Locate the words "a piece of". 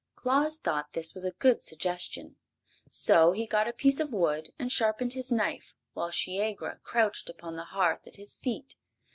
3.67-4.11